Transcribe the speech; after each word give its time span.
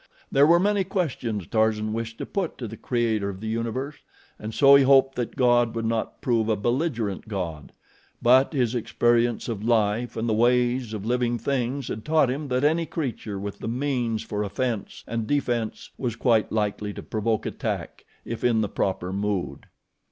There 0.31 0.47
were 0.47 0.59
many 0.59 0.83
questions 0.83 1.45
Tarzan 1.45 1.93
wished 1.93 2.17
to 2.17 2.25
put 2.25 2.57
to 2.57 2.67
the 2.67 2.75
Creator 2.75 3.29
of 3.29 3.39
the 3.39 3.47
Universe 3.49 3.97
and 4.39 4.51
so 4.51 4.73
he 4.73 4.81
hoped 4.81 5.13
that 5.13 5.35
God 5.35 5.75
would 5.75 5.85
not 5.85 6.21
prove 6.23 6.49
a 6.49 6.55
belligerent 6.55 7.27
God; 7.27 7.71
but 8.19 8.51
his 8.51 8.73
experience 8.73 9.47
of 9.47 9.63
life 9.63 10.17
and 10.17 10.27
the 10.27 10.33
ways 10.33 10.93
of 10.95 11.05
living 11.05 11.37
things 11.37 11.87
had 11.87 12.03
taught 12.03 12.31
him 12.31 12.47
that 12.47 12.63
any 12.63 12.87
creature 12.87 13.37
with 13.37 13.59
the 13.59 13.67
means 13.67 14.23
for 14.23 14.41
offense 14.41 15.03
and 15.05 15.27
defense 15.27 15.91
was 15.99 16.15
quite 16.15 16.51
likely 16.51 16.93
to 16.95 17.03
provoke 17.03 17.45
attack 17.45 18.03
if 18.25 18.43
in 18.43 18.61
the 18.61 18.69
proper 18.69 19.13
mood. 19.13 19.67